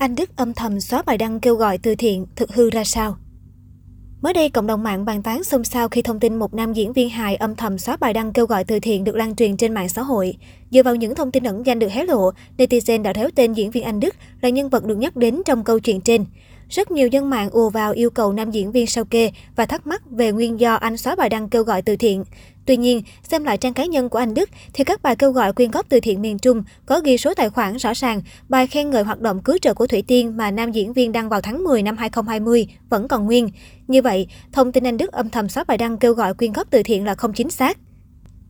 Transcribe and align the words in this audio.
Anh 0.00 0.14
Đức 0.14 0.36
âm 0.36 0.54
thầm 0.54 0.80
xóa 0.80 1.02
bài 1.02 1.18
đăng 1.18 1.40
kêu 1.40 1.54
gọi 1.54 1.78
từ 1.78 1.94
thiện, 1.94 2.26
thực 2.36 2.54
hư 2.54 2.70
ra 2.70 2.84
sao? 2.84 3.16
Mới 4.22 4.32
đây, 4.32 4.48
cộng 4.50 4.66
đồng 4.66 4.82
mạng 4.82 5.04
bàn 5.04 5.22
tán 5.22 5.44
xôn 5.44 5.64
xao 5.64 5.88
khi 5.88 6.02
thông 6.02 6.20
tin 6.20 6.36
một 6.36 6.54
nam 6.54 6.72
diễn 6.72 6.92
viên 6.92 7.10
hài 7.10 7.36
âm 7.36 7.56
thầm 7.56 7.78
xóa 7.78 7.96
bài 7.96 8.12
đăng 8.12 8.32
kêu 8.32 8.46
gọi 8.46 8.64
từ 8.64 8.80
thiện 8.80 9.04
được 9.04 9.16
lan 9.16 9.36
truyền 9.36 9.56
trên 9.56 9.74
mạng 9.74 9.88
xã 9.88 10.02
hội. 10.02 10.36
Dựa 10.70 10.82
vào 10.82 10.94
những 10.94 11.14
thông 11.14 11.30
tin 11.30 11.44
ẩn 11.44 11.66
danh 11.66 11.78
được 11.78 11.90
hé 11.90 12.04
lộ, 12.04 12.30
netizen 12.58 13.02
đã 13.02 13.12
réo 13.14 13.28
tên 13.34 13.52
diễn 13.52 13.70
viên 13.70 13.84
Anh 13.84 14.00
Đức 14.00 14.14
là 14.40 14.48
nhân 14.48 14.68
vật 14.68 14.84
được 14.84 14.96
nhắc 14.96 15.16
đến 15.16 15.42
trong 15.46 15.64
câu 15.64 15.80
chuyện 15.80 16.00
trên. 16.00 16.24
Rất 16.70 16.90
nhiều 16.90 17.08
dân 17.08 17.30
mạng 17.30 17.50
ùa 17.50 17.70
vào 17.70 17.92
yêu 17.92 18.10
cầu 18.10 18.32
nam 18.32 18.50
diễn 18.50 18.72
viên 18.72 18.86
sao 18.86 19.04
kê 19.04 19.32
và 19.56 19.66
thắc 19.66 19.86
mắc 19.86 20.02
về 20.10 20.32
nguyên 20.32 20.60
do 20.60 20.74
anh 20.74 20.96
xóa 20.96 21.16
bài 21.16 21.28
đăng 21.28 21.48
kêu 21.48 21.62
gọi 21.62 21.82
từ 21.82 21.96
thiện. 21.96 22.24
Tuy 22.66 22.76
nhiên, 22.76 23.02
xem 23.22 23.44
lại 23.44 23.58
trang 23.58 23.74
cá 23.74 23.84
nhân 23.84 24.08
của 24.08 24.18
anh 24.18 24.34
Đức 24.34 24.50
thì 24.72 24.84
các 24.84 25.02
bài 25.02 25.16
kêu 25.16 25.32
gọi 25.32 25.52
quyên 25.52 25.70
góp 25.70 25.88
từ 25.88 26.00
thiện 26.00 26.22
miền 26.22 26.38
Trung 26.38 26.62
có 26.86 27.00
ghi 27.04 27.18
số 27.18 27.34
tài 27.34 27.50
khoản 27.50 27.76
rõ 27.76 27.92
ràng, 27.94 28.22
bài 28.48 28.66
khen 28.66 28.90
ngợi 28.90 29.02
hoạt 29.02 29.20
động 29.20 29.42
cứu 29.42 29.58
trợ 29.62 29.74
của 29.74 29.86
Thủy 29.86 30.02
Tiên 30.06 30.36
mà 30.36 30.50
nam 30.50 30.72
diễn 30.72 30.92
viên 30.92 31.12
đăng 31.12 31.28
vào 31.28 31.40
tháng 31.40 31.64
10 31.64 31.82
năm 31.82 31.96
2020 31.96 32.66
vẫn 32.88 33.08
còn 33.08 33.26
nguyên. 33.26 33.50
Như 33.88 34.02
vậy, 34.02 34.26
thông 34.52 34.72
tin 34.72 34.86
anh 34.86 34.96
Đức 34.96 35.12
âm 35.12 35.30
thầm 35.30 35.48
xóa 35.48 35.64
bài 35.64 35.78
đăng 35.78 35.98
kêu 35.98 36.12
gọi 36.12 36.34
quyên 36.34 36.52
góp 36.52 36.70
từ 36.70 36.82
thiện 36.82 37.04
là 37.04 37.14
không 37.14 37.32
chính 37.32 37.50
xác. 37.50 37.78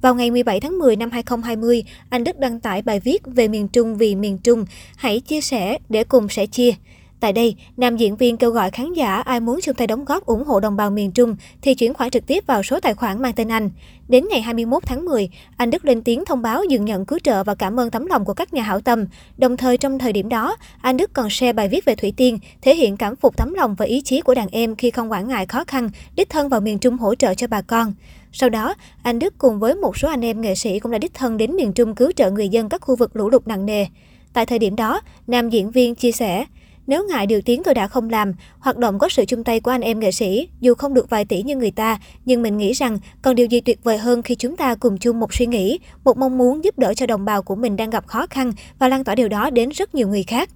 Vào 0.03 0.15
ngày 0.15 0.31
17 0.31 0.61
tháng 0.61 0.79
10 0.79 0.97
năm 0.97 1.11
2020, 1.11 1.85
anh 2.11 2.25
Đức 2.25 2.39
đăng 2.39 2.61
tải 2.61 2.83
bài 2.83 3.01
viết 3.01 3.23
về 3.27 3.49
miền 3.49 3.69
Trung 3.69 3.97
vì 3.97 4.15
miền 4.15 4.39
Trung. 4.39 4.65
Hãy 4.97 5.21
chia 5.21 5.41
sẻ 5.41 5.79
để 5.89 6.05
cùng 6.05 6.29
sẻ 6.29 6.47
chia. 6.47 6.73
Tại 7.21 7.33
đây, 7.33 7.55
nam 7.77 7.97
diễn 7.97 8.17
viên 8.17 8.37
kêu 8.37 8.51
gọi 8.51 8.71
khán 8.71 8.93
giả 8.93 9.21
ai 9.21 9.41
muốn 9.41 9.61
chung 9.63 9.75
tay 9.75 9.87
đóng 9.87 10.05
góp 10.05 10.27
ủng 10.27 10.45
hộ 10.45 10.61
đồng 10.61 10.77
bào 10.77 10.91
miền 10.91 11.13
Trung 11.13 11.37
thì 11.63 11.75
chuyển 11.75 11.95
khoản 11.95 12.11
trực 12.11 12.27
tiếp 12.27 12.47
vào 12.47 12.63
số 12.63 12.81
tài 12.81 12.95
khoản 12.95 13.23
mang 13.23 13.33
tên 13.33 13.49
anh. 13.49 13.71
Đến 14.09 14.25
ngày 14.31 14.41
21 14.41 14.83
tháng 14.87 15.05
10, 15.05 15.31
anh 15.57 15.71
Đức 15.71 15.85
lên 15.85 16.03
tiếng 16.03 16.25
thông 16.25 16.43
báo 16.43 16.65
dừng 16.65 16.85
nhận 16.85 17.07
cứu 17.07 17.19
trợ 17.19 17.45
và 17.45 17.55
cảm 17.55 17.81
ơn 17.81 17.91
tấm 17.91 18.07
lòng 18.07 18.25
của 18.25 18.35
các 18.35 18.55
nhà 18.55 18.63
hảo 18.63 18.81
tâm. 18.81 19.05
Đồng 19.39 19.57
thời 19.57 19.77
trong 19.77 19.99
thời 19.99 20.13
điểm 20.13 20.29
đó, 20.29 20.57
anh 20.81 20.97
Đức 20.97 21.13
còn 21.13 21.31
share 21.31 21.53
bài 21.53 21.69
viết 21.69 21.85
về 21.85 21.95
Thủy 21.95 22.13
Tiên, 22.17 22.39
thể 22.63 22.75
hiện 22.75 22.97
cảm 22.97 23.17
phục 23.17 23.37
tấm 23.37 23.55
lòng 23.55 23.75
và 23.75 23.87
ý 23.87 24.01
chí 24.01 24.21
của 24.21 24.35
đàn 24.35 24.49
em 24.49 24.77
khi 24.77 24.91
không 24.91 25.11
quản 25.11 25.29
ngại 25.29 25.47
khó 25.47 25.65
khăn, 25.65 25.91
đích 26.17 26.31
thân 26.31 26.49
vào 26.49 26.61
miền 26.61 26.79
Trung 26.79 26.99
hỗ 26.99 27.15
trợ 27.15 27.35
cho 27.35 27.47
bà 27.47 27.63
con. 27.63 27.95
Sau 28.33 28.49
đó, 28.49 28.75
anh 29.03 29.19
Đức 29.19 29.35
cùng 29.39 29.59
với 29.59 29.75
một 29.75 29.97
số 29.97 30.09
anh 30.09 30.25
em 30.25 30.41
nghệ 30.41 30.55
sĩ 30.55 30.79
cũng 30.79 30.93
đã 30.93 30.99
đích 30.99 31.15
thân 31.15 31.37
đến 31.37 31.57
miền 31.57 31.73
Trung 31.73 31.95
cứu 31.95 32.13
trợ 32.17 32.31
người 32.31 32.49
dân 32.49 32.69
các 32.69 32.81
khu 32.81 32.97
vực 32.97 33.17
lũ 33.17 33.31
lụt 33.31 33.47
nặng 33.47 33.67
nề. 33.67 33.87
Tại 34.33 34.47
thời 34.47 34.59
điểm 34.59 34.77
đó, 34.77 35.01
nam 35.27 35.51
diễn 35.51 35.71
viên 35.71 35.95
chia 35.95 36.13
sẻ, 36.13 36.45
nếu 36.91 37.05
ngại 37.09 37.27
điều 37.27 37.41
tiếng 37.41 37.63
tôi 37.63 37.75
đã 37.75 37.87
không 37.87 38.11
làm, 38.11 38.33
hoạt 38.59 38.77
động 38.77 38.99
có 38.99 39.09
sự 39.09 39.25
chung 39.25 39.45
tay 39.45 39.61
của 39.61 39.71
anh 39.71 39.81
em 39.81 40.01
nghệ 40.01 40.11
sĩ, 40.11 40.49
dù 40.61 40.75
không 40.75 40.95
được 40.95 41.11
vài 41.11 41.25
tỷ 41.25 41.43
như 41.43 41.57
người 41.57 41.71
ta, 41.71 41.99
nhưng 42.25 42.43
mình 42.43 42.57
nghĩ 42.57 42.73
rằng 42.73 42.99
còn 43.23 43.35
điều 43.35 43.47
gì 43.47 43.61
tuyệt 43.61 43.85
vời 43.85 43.99
hơn 43.99 44.23
khi 44.23 44.35
chúng 44.35 44.57
ta 44.57 44.75
cùng 44.75 44.99
chung 44.99 45.21
một 45.21 45.35
suy 45.35 45.47
nghĩ, 45.47 45.79
một 46.05 46.17
mong 46.17 46.39
muốn 46.39 46.65
giúp 46.65 46.79
đỡ 46.79 46.95
cho 46.95 47.07
đồng 47.07 47.25
bào 47.25 47.43
của 47.43 47.55
mình 47.55 47.77
đang 47.77 47.91
gặp 47.91 48.07
khó 48.07 48.27
khăn 48.31 48.53
và 48.79 48.89
lan 48.89 49.05
tỏa 49.05 49.15
điều 49.15 49.29
đó 49.29 49.51
đến 49.51 49.69
rất 49.69 49.95
nhiều 49.95 50.09
người 50.09 50.23
khác. 50.23 50.51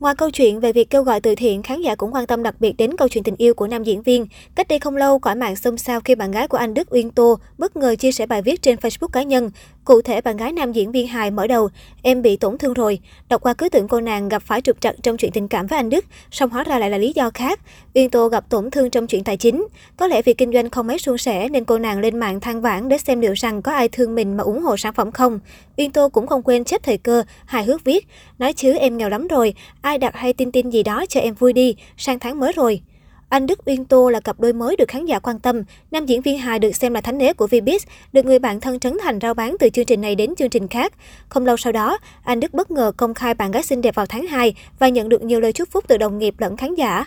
Ngoài 0.00 0.14
câu 0.14 0.30
chuyện 0.30 0.60
về 0.60 0.72
việc 0.72 0.90
kêu 0.90 1.02
gọi 1.02 1.20
từ 1.20 1.34
thiện, 1.34 1.62
khán 1.62 1.82
giả 1.82 1.94
cũng 1.94 2.14
quan 2.14 2.26
tâm 2.26 2.42
đặc 2.42 2.54
biệt 2.60 2.72
đến 2.78 2.96
câu 2.96 3.08
chuyện 3.08 3.24
tình 3.24 3.34
yêu 3.38 3.54
của 3.54 3.66
nam 3.66 3.84
diễn 3.84 4.02
viên. 4.02 4.26
Cách 4.54 4.68
đây 4.68 4.78
không 4.78 4.96
lâu, 4.96 5.18
cõi 5.18 5.34
mạng 5.34 5.56
xôn 5.56 5.78
xao 5.78 6.00
khi 6.00 6.14
bạn 6.14 6.30
gái 6.30 6.48
của 6.48 6.56
anh 6.56 6.74
Đức 6.74 6.88
Uyên 6.90 7.10
Tô 7.10 7.38
bất 7.58 7.76
ngờ 7.76 7.96
chia 7.96 8.12
sẻ 8.12 8.26
bài 8.26 8.42
viết 8.42 8.62
trên 8.62 8.76
Facebook 8.76 9.08
cá 9.08 9.22
nhân. 9.22 9.50
Cụ 9.84 10.02
thể, 10.02 10.20
bạn 10.20 10.36
gái 10.36 10.52
nam 10.52 10.72
diễn 10.72 10.92
viên 10.92 11.06
hài 11.06 11.30
mở 11.30 11.46
đầu, 11.46 11.68
em 12.02 12.22
bị 12.22 12.36
tổn 12.36 12.58
thương 12.58 12.74
rồi. 12.74 12.98
Đọc 13.28 13.42
qua 13.42 13.54
cứ 13.54 13.68
tưởng 13.68 13.88
cô 13.88 14.00
nàng 14.00 14.28
gặp 14.28 14.42
phải 14.42 14.60
trục 14.60 14.80
trặc 14.80 14.94
trong 15.02 15.16
chuyện 15.16 15.32
tình 15.32 15.48
cảm 15.48 15.66
với 15.66 15.76
anh 15.76 15.90
Đức, 15.90 16.04
song 16.30 16.50
hóa 16.50 16.64
ra 16.64 16.78
lại 16.78 16.90
là 16.90 16.98
lý 16.98 17.12
do 17.14 17.30
khác. 17.34 17.60
Uyên 17.94 18.10
Tô 18.10 18.28
gặp 18.28 18.44
tổn 18.48 18.70
thương 18.70 18.90
trong 18.90 19.06
chuyện 19.06 19.24
tài 19.24 19.36
chính. 19.36 19.66
Có 19.96 20.06
lẽ 20.06 20.22
vì 20.22 20.34
kinh 20.34 20.52
doanh 20.52 20.70
không 20.70 20.86
mấy 20.86 20.98
suôn 20.98 21.18
sẻ 21.18 21.48
nên 21.48 21.64
cô 21.64 21.78
nàng 21.78 22.00
lên 22.00 22.18
mạng 22.18 22.40
than 22.40 22.60
vãn 22.60 22.88
để 22.88 22.98
xem 22.98 23.20
liệu 23.20 23.32
rằng 23.32 23.62
có 23.62 23.72
ai 23.72 23.88
thương 23.88 24.14
mình 24.14 24.36
mà 24.36 24.44
ủng 24.44 24.62
hộ 24.62 24.76
sản 24.76 24.92
phẩm 24.92 25.12
không. 25.12 25.38
Uyên 25.76 25.90
Tô 25.90 26.08
cũng 26.08 26.26
không 26.26 26.42
quên 26.42 26.64
chết 26.64 26.82
thời 26.82 26.98
cơ, 26.98 27.22
hài 27.46 27.64
hước 27.64 27.84
viết, 27.84 28.06
nói 28.38 28.52
chứ 28.52 28.72
em 28.72 28.96
nghèo 28.96 29.08
lắm 29.08 29.28
rồi, 29.28 29.54
ai 29.84 29.98
đặt 29.98 30.16
hay 30.16 30.32
tin 30.32 30.52
tin 30.52 30.70
gì 30.70 30.82
đó 30.82 31.04
cho 31.08 31.20
em 31.20 31.34
vui 31.34 31.52
đi, 31.52 31.76
sang 31.96 32.18
tháng 32.18 32.40
mới 32.40 32.52
rồi. 32.52 32.80
Anh 33.28 33.46
Đức 33.46 33.58
Uyên 33.66 33.84
Tô 33.84 34.08
là 34.08 34.20
cặp 34.20 34.40
đôi 34.40 34.52
mới 34.52 34.76
được 34.76 34.88
khán 34.88 35.06
giả 35.06 35.18
quan 35.18 35.38
tâm. 35.38 35.62
Nam 35.90 36.06
diễn 36.06 36.20
viên 36.20 36.38
hài 36.38 36.58
được 36.58 36.76
xem 36.76 36.94
là 36.94 37.00
thánh 37.00 37.18
nế 37.18 37.32
của 37.32 37.46
Vbiz, 37.46 37.78
được 38.12 38.24
người 38.24 38.38
bạn 38.38 38.60
thân 38.60 38.78
Trấn 38.78 38.96
Thành 39.02 39.20
rao 39.20 39.34
bán 39.34 39.56
từ 39.60 39.68
chương 39.68 39.84
trình 39.84 40.00
này 40.00 40.14
đến 40.14 40.34
chương 40.34 40.50
trình 40.50 40.68
khác. 40.68 40.92
Không 41.28 41.46
lâu 41.46 41.56
sau 41.56 41.72
đó, 41.72 41.98
anh 42.24 42.40
Đức 42.40 42.54
bất 42.54 42.70
ngờ 42.70 42.92
công 42.96 43.14
khai 43.14 43.34
bạn 43.34 43.50
gái 43.50 43.62
xinh 43.62 43.80
đẹp 43.80 43.94
vào 43.94 44.06
tháng 44.06 44.26
2 44.26 44.54
và 44.78 44.88
nhận 44.88 45.08
được 45.08 45.22
nhiều 45.22 45.40
lời 45.40 45.52
chúc 45.52 45.68
phúc 45.70 45.84
từ 45.88 45.96
đồng 45.96 46.18
nghiệp 46.18 46.34
lẫn 46.38 46.56
khán 46.56 46.74
giả. 46.74 47.06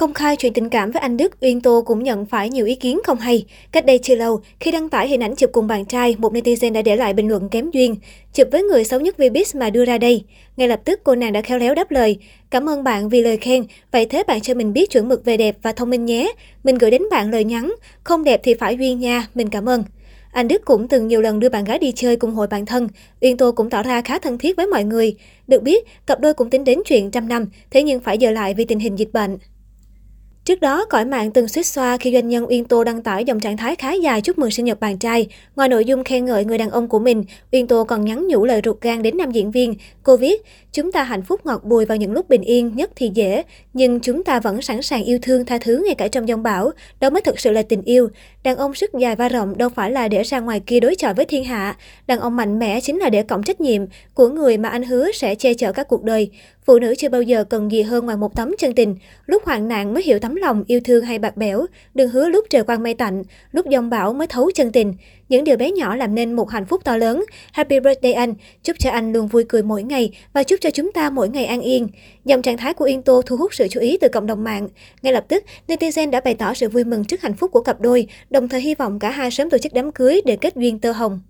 Công 0.00 0.14
khai 0.14 0.36
chuyện 0.36 0.52
tình 0.52 0.68
cảm 0.68 0.90
với 0.90 1.00
anh 1.00 1.16
Đức, 1.16 1.32
Uyên 1.40 1.60
Tô 1.60 1.82
cũng 1.86 2.02
nhận 2.02 2.26
phải 2.26 2.50
nhiều 2.50 2.66
ý 2.66 2.74
kiến 2.74 3.00
không 3.04 3.18
hay. 3.18 3.44
Cách 3.72 3.86
đây 3.86 3.98
chưa 3.98 4.14
lâu, 4.14 4.40
khi 4.60 4.70
đăng 4.70 4.88
tải 4.88 5.08
hình 5.08 5.22
ảnh 5.22 5.36
chụp 5.36 5.50
cùng 5.52 5.66
bạn 5.66 5.84
trai, 5.84 6.16
một 6.18 6.32
netizen 6.32 6.72
đã 6.72 6.82
để 6.82 6.96
lại 6.96 7.12
bình 7.12 7.28
luận 7.28 7.48
kém 7.48 7.70
duyên. 7.70 7.96
Chụp 8.32 8.48
với 8.52 8.62
người 8.62 8.84
xấu 8.84 9.00
nhất 9.00 9.14
Vbiz 9.18 9.58
mà 9.58 9.70
đưa 9.70 9.84
ra 9.84 9.98
đây. 9.98 10.24
Ngay 10.56 10.68
lập 10.68 10.80
tức 10.84 11.00
cô 11.04 11.14
nàng 11.14 11.32
đã 11.32 11.42
khéo 11.42 11.58
léo 11.58 11.74
đáp 11.74 11.90
lời. 11.90 12.18
Cảm 12.50 12.68
ơn 12.68 12.84
bạn 12.84 13.08
vì 13.08 13.22
lời 13.22 13.36
khen, 13.36 13.64
vậy 13.92 14.06
thế 14.06 14.22
bạn 14.26 14.40
cho 14.40 14.54
mình 14.54 14.72
biết 14.72 14.90
chuẩn 14.90 15.08
mực 15.08 15.24
về 15.24 15.36
đẹp 15.36 15.56
và 15.62 15.72
thông 15.72 15.90
minh 15.90 16.04
nhé. 16.04 16.32
Mình 16.64 16.78
gửi 16.78 16.90
đến 16.90 17.02
bạn 17.10 17.30
lời 17.30 17.44
nhắn, 17.44 17.74
không 18.04 18.24
đẹp 18.24 18.40
thì 18.44 18.54
phải 18.54 18.76
duyên 18.76 19.00
nha, 19.00 19.26
mình 19.34 19.48
cảm 19.48 19.68
ơn. 19.68 19.84
Anh 20.32 20.48
Đức 20.48 20.64
cũng 20.64 20.88
từng 20.88 21.08
nhiều 21.08 21.20
lần 21.20 21.40
đưa 21.40 21.48
bạn 21.48 21.64
gái 21.64 21.78
đi 21.78 21.92
chơi 21.92 22.16
cùng 22.16 22.30
hội 22.30 22.46
bạn 22.46 22.66
thân. 22.66 22.88
Uyên 23.20 23.36
Tô 23.36 23.52
cũng 23.52 23.70
tỏ 23.70 23.82
ra 23.82 24.00
khá 24.02 24.18
thân 24.18 24.38
thiết 24.38 24.56
với 24.56 24.66
mọi 24.66 24.84
người. 24.84 25.14
Được 25.46 25.62
biết, 25.62 25.86
cặp 26.06 26.20
đôi 26.20 26.34
cũng 26.34 26.50
tính 26.50 26.64
đến 26.64 26.78
chuyện 26.84 27.10
trăm 27.10 27.28
năm, 27.28 27.46
thế 27.70 27.82
nhưng 27.82 28.00
phải 28.00 28.18
giờ 28.18 28.30
lại 28.30 28.54
vì 28.54 28.64
tình 28.64 28.78
hình 28.78 28.96
dịch 28.96 29.12
bệnh. 29.12 29.38
Trước 30.44 30.60
đó, 30.60 30.84
cõi 30.84 31.04
mạng 31.04 31.30
từng 31.30 31.48
suýt 31.48 31.62
xoa 31.62 31.96
khi 31.96 32.12
doanh 32.12 32.28
nhân 32.28 32.46
Uyên 32.48 32.64
Tô 32.64 32.84
đăng 32.84 33.02
tải 33.02 33.24
dòng 33.24 33.40
trạng 33.40 33.56
thái 33.56 33.76
khá 33.76 33.92
dài 33.92 34.20
chúc 34.20 34.38
mừng 34.38 34.50
sinh 34.50 34.64
nhật 34.64 34.80
bạn 34.80 34.98
trai. 34.98 35.26
Ngoài 35.56 35.68
nội 35.68 35.84
dung 35.84 36.04
khen 36.04 36.24
ngợi 36.24 36.44
người 36.44 36.58
đàn 36.58 36.70
ông 36.70 36.88
của 36.88 36.98
mình, 36.98 37.24
Uyên 37.52 37.66
Tô 37.66 37.84
còn 37.84 38.04
nhắn 38.04 38.28
nhủ 38.28 38.44
lời 38.44 38.60
ruột 38.64 38.80
gan 38.80 39.02
đến 39.02 39.16
nam 39.16 39.30
diễn 39.30 39.50
viên. 39.50 39.74
Cô 40.02 40.16
viết, 40.16 40.42
chúng 40.72 40.92
ta 40.92 41.02
hạnh 41.02 41.22
phúc 41.22 41.40
ngọt 41.44 41.64
bùi 41.64 41.84
vào 41.84 41.96
những 41.96 42.12
lúc 42.12 42.28
bình 42.28 42.42
yên 42.42 42.76
nhất 42.76 42.90
thì 42.96 43.10
dễ, 43.14 43.42
nhưng 43.72 44.00
chúng 44.00 44.24
ta 44.24 44.40
vẫn 44.40 44.62
sẵn 44.62 44.82
sàng 44.82 45.04
yêu 45.04 45.18
thương 45.22 45.44
tha 45.44 45.58
thứ 45.58 45.82
ngay 45.86 45.94
cả 45.94 46.08
trong 46.08 46.28
giông 46.28 46.42
bão. 46.42 46.70
Đó 47.00 47.10
mới 47.10 47.20
thực 47.20 47.40
sự 47.40 47.50
là 47.50 47.62
tình 47.62 47.82
yêu. 47.82 48.08
Đàn 48.44 48.56
ông 48.56 48.74
sức 48.74 48.90
dài 48.98 49.16
và 49.16 49.28
rộng 49.28 49.58
đâu 49.58 49.68
phải 49.68 49.90
là 49.90 50.08
để 50.08 50.22
ra 50.22 50.40
ngoài 50.40 50.60
kia 50.60 50.80
đối 50.80 50.94
chọi 50.94 51.14
với 51.14 51.24
thiên 51.24 51.44
hạ. 51.44 51.76
Đàn 52.06 52.20
ông 52.20 52.36
mạnh 52.36 52.58
mẽ 52.58 52.80
chính 52.80 52.98
là 52.98 53.10
để 53.10 53.22
cộng 53.22 53.42
trách 53.42 53.60
nhiệm 53.60 53.82
của 54.14 54.28
người 54.28 54.58
mà 54.58 54.68
anh 54.68 54.82
hứa 54.82 55.12
sẽ 55.12 55.34
che 55.34 55.54
chở 55.54 55.72
các 55.72 55.88
cuộc 55.88 56.02
đời. 56.02 56.30
Phụ 56.64 56.78
nữ 56.78 56.94
chưa 56.98 57.08
bao 57.08 57.22
giờ 57.22 57.44
cần 57.44 57.72
gì 57.72 57.82
hơn 57.82 58.04
ngoài 58.04 58.16
một 58.16 58.34
tấm 58.34 58.54
chân 58.58 58.74
tình. 58.74 58.96
Lúc 59.26 59.44
hoạn 59.44 59.68
nạn 59.68 59.94
mới 59.94 60.02
hiểu 60.02 60.18
tấm 60.18 60.34
lòng 60.34 60.64
yêu 60.66 60.80
thương 60.84 61.04
hay 61.04 61.18
bạc 61.18 61.36
bẽo. 61.36 61.66
Đừng 61.94 62.10
hứa 62.10 62.28
lúc 62.28 62.44
trời 62.50 62.62
quang 62.62 62.82
mây 62.82 62.94
tạnh, 62.94 63.22
lúc 63.52 63.66
dòng 63.66 63.90
bão 63.90 64.12
mới 64.12 64.26
thấu 64.26 64.50
chân 64.54 64.72
tình. 64.72 64.94
Những 65.28 65.44
điều 65.44 65.56
bé 65.56 65.70
nhỏ 65.70 65.96
làm 65.96 66.14
nên 66.14 66.32
một 66.32 66.50
hạnh 66.50 66.66
phúc 66.66 66.80
to 66.84 66.96
lớn. 66.96 67.24
Happy 67.52 67.80
birthday 67.80 68.12
anh. 68.12 68.34
Chúc 68.62 68.76
cho 68.78 68.90
anh 68.90 69.12
luôn 69.12 69.26
vui 69.26 69.44
cười 69.48 69.62
mỗi 69.62 69.82
ngày 69.82 70.10
và 70.32 70.42
chúc 70.42 70.60
cho 70.60 70.70
chúng 70.70 70.92
ta 70.92 71.10
mỗi 71.10 71.28
ngày 71.28 71.44
an 71.44 71.60
yên. 71.60 71.88
Dòng 72.24 72.42
trạng 72.42 72.56
thái 72.56 72.74
của 72.74 72.84
Yên 72.84 73.02
Tô 73.02 73.22
thu 73.26 73.36
hút 73.36 73.54
sự 73.54 73.68
chú 73.68 73.80
ý 73.80 73.98
từ 74.00 74.08
cộng 74.08 74.26
đồng 74.26 74.44
mạng. 74.44 74.68
Ngay 75.02 75.12
lập 75.12 75.24
tức, 75.28 75.44
netizen 75.68 76.10
đã 76.10 76.20
bày 76.20 76.34
tỏ 76.34 76.54
sự 76.54 76.68
vui 76.68 76.84
mừng 76.84 77.04
trước 77.04 77.22
hạnh 77.22 77.34
phúc 77.34 77.50
của 77.52 77.60
cặp 77.60 77.80
đôi, 77.80 78.06
đồng 78.30 78.48
thời 78.48 78.60
hy 78.60 78.74
vọng 78.74 78.98
cả 78.98 79.10
hai 79.10 79.30
sớm 79.30 79.50
tổ 79.50 79.58
chức 79.58 79.72
đám 79.72 79.92
cưới 79.92 80.20
để 80.26 80.36
kết 80.36 80.56
duyên 80.56 80.78
tơ 80.78 80.92
hồng. 80.92 81.20